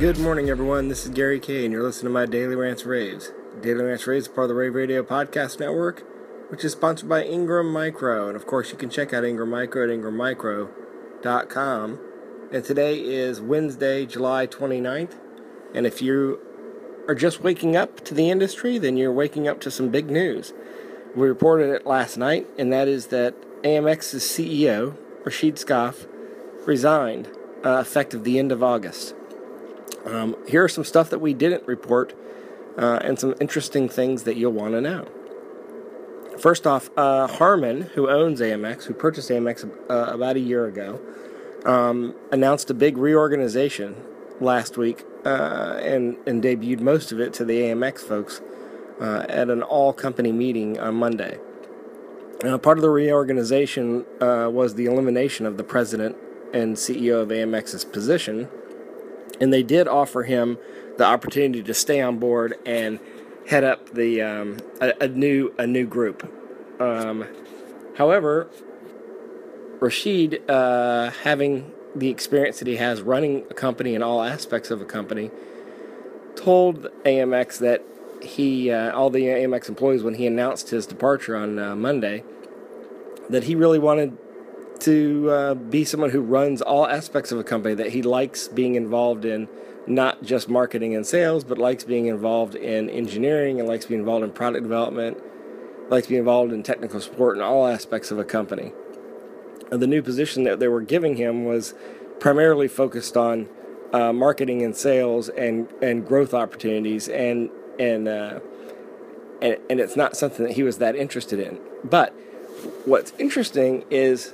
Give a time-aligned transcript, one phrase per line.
[0.00, 0.88] Good morning, everyone.
[0.88, 3.30] This is Gary Kayye, and you're listening to my Daily Rants Raves.
[3.60, 6.02] Daily Rants Raves is part of the Rave Radio Podcast Network,
[6.50, 8.26] which is sponsored by Ingram Micro.
[8.26, 12.00] And of course, you can check out Ingram Micro at ingrammicro.com.
[12.52, 15.12] And today is Wednesday, July 29th.
[15.72, 16.40] And if you
[17.06, 20.52] are just waking up to the industry, then you're waking up to some big news.
[21.14, 26.08] We reported it last night, and that is that AMX's CEO, Rashid Skaf,
[26.66, 27.28] resigned
[27.64, 29.14] uh, effective the end of August.
[30.04, 32.14] Um, here are some stuff that we didn't report
[32.76, 35.08] uh, and some interesting things that you'll want to know.
[36.38, 41.00] First off, uh, Harman, who owns AMX, who purchased AMX uh, about a year ago,
[41.64, 43.96] um, announced a big reorganization
[44.40, 48.42] last week uh, and, and debuted most of it to the AMX folks
[49.00, 51.38] uh, at an all company meeting on Monday.
[52.62, 56.16] part of the reorganization uh, was the elimination of the president
[56.52, 58.48] and CEO of AMX's position
[59.40, 60.58] and they did offer him
[60.96, 63.00] the opportunity to stay on board and
[63.48, 66.30] head up the um, a, a, new a new group.
[66.80, 67.26] Um,
[67.96, 68.48] however,
[69.80, 74.80] Rashid, uh, having the experience that he has running a company in all aspects of
[74.80, 75.30] a company,
[76.36, 77.82] told AMX that
[78.22, 82.24] he uh, all the AMX employees when he announced his departure on uh, Monday
[83.28, 84.16] that he really wanted
[84.80, 88.74] to uh, be someone who runs all aspects of a company, that he likes being
[88.74, 89.48] involved in
[89.86, 94.24] not just marketing and sales, but likes being involved in engineering and likes being involved
[94.24, 95.18] in product development,
[95.90, 98.72] likes being involved in technical support in all aspects of a company.
[99.70, 101.74] And the new position that they were giving him was
[102.20, 103.48] primarily focused on
[103.92, 108.38] uh, marketing and sales and, and growth opportunities and and, uh,
[109.42, 111.58] and and it's not something that he was that interested in.
[111.82, 112.10] But
[112.84, 114.32] what's interesting is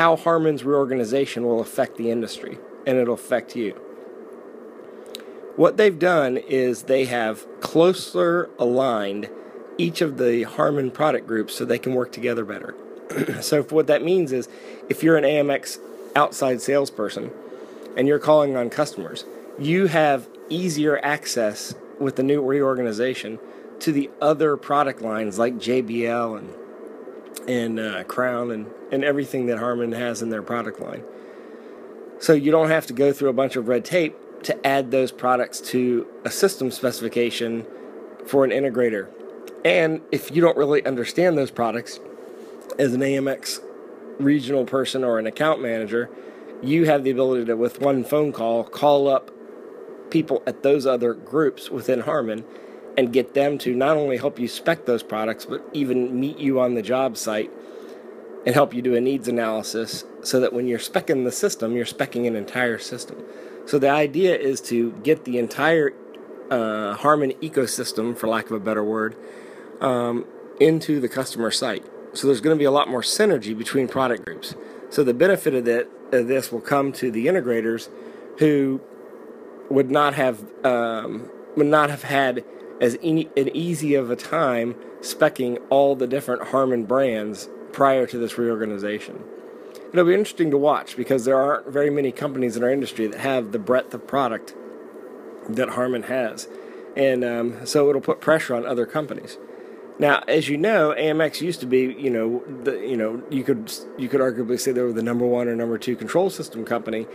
[0.00, 2.56] how Harman's reorganization will affect the industry
[2.86, 3.72] and it'll affect you.
[5.56, 9.28] What they've done is they have closer aligned
[9.76, 12.74] each of the Harman product groups so they can work together better.
[13.42, 14.48] so, what that means is
[14.88, 15.78] if you're an AMX
[16.16, 17.30] outside salesperson
[17.94, 19.26] and you're calling on customers,
[19.58, 23.38] you have easier access with the new reorganization
[23.80, 26.54] to the other product lines like JBL and
[27.48, 31.02] and uh, Crown and, and everything that Harman has in their product line.
[32.18, 35.12] So you don't have to go through a bunch of red tape to add those
[35.12, 37.66] products to a system specification
[38.26, 39.08] for an integrator.
[39.64, 42.00] And if you don't really understand those products
[42.78, 43.60] as an AMX
[44.18, 46.10] regional person or an account manager,
[46.62, 49.30] you have the ability to, with one phone call, call up
[50.10, 52.44] people at those other groups within Harman
[52.96, 56.60] and get them to not only help you spec those products, but even meet you
[56.60, 57.50] on the job site
[58.46, 61.86] and help you do a needs analysis so that when you're specing the system, you're
[61.86, 63.22] specing an entire system.
[63.66, 65.92] So the idea is to get the entire
[66.50, 69.16] uh, Harman ecosystem, for lack of a better word,
[69.80, 70.24] um,
[70.58, 71.84] into the customer site.
[72.12, 74.54] So there's going to be a lot more synergy between product groups.
[74.90, 77.88] So the benefit of, that, of this will come to the integrators
[78.38, 78.80] who
[79.68, 82.44] would not have um, would not have had
[82.80, 88.18] as e- an easy of a time specking all the different Harman brands prior to
[88.18, 89.22] this reorganization.
[89.92, 93.20] It'll be interesting to watch because there aren't very many companies in our industry that
[93.20, 94.54] have the breadth of product
[95.48, 96.48] that Harman has.
[96.96, 99.36] And um, so it'll put pressure on other companies.
[99.98, 103.70] Now, as you know, AMX used to be, you know, the, you know, you could
[103.98, 107.06] you could arguably say they were the number one or number two control system company,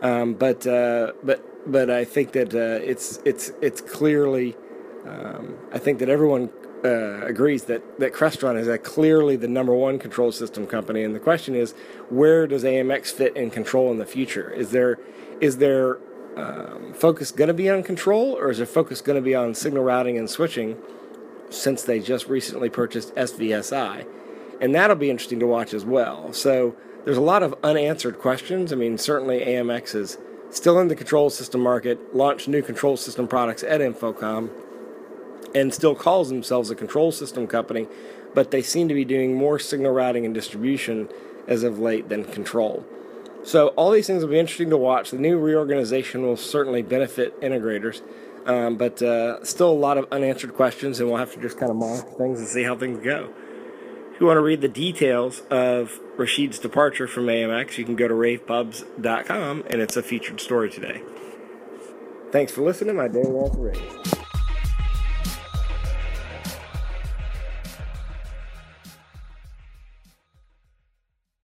[0.00, 4.56] um, but uh, but but I think that uh, it's it's it's clearly
[5.06, 6.50] um, I think that everyone
[6.84, 11.02] uh, agrees that, that Crestron is clearly the number one control system company.
[11.02, 11.72] And the question is,
[12.08, 14.50] where does AMX fit in control in the future?
[14.50, 14.98] Is there
[15.40, 15.98] is there
[16.36, 19.54] um, focus going to be on control, or is their focus going to be on
[19.54, 20.76] signal routing and switching?
[21.48, 24.06] Since they just recently purchased SVSI,
[24.60, 26.32] and that'll be interesting to watch as well.
[26.32, 28.72] So there's a lot of unanswered questions.
[28.72, 30.18] I mean, certainly AMX is
[30.50, 34.50] still in the control system market, launched new control system products at InfoComm
[35.54, 37.88] and still calls themselves a control system company,
[38.34, 41.08] but they seem to be doing more signal routing and distribution
[41.46, 42.84] as of late than control.
[43.42, 45.10] So all these things will be interesting to watch.
[45.10, 48.02] The new reorganization will certainly benefit integrators,
[48.46, 51.70] um, but uh, still a lot of unanswered questions, and we'll have to just kind
[51.70, 53.32] of monitor things and see how things go.
[54.12, 58.06] If you want to read the details of Rashid's departure from AMX, you can go
[58.06, 61.02] to ravepubs.com, and it's a featured story today.
[62.30, 62.96] Thanks for listening.
[62.96, 64.09] My day was Rave.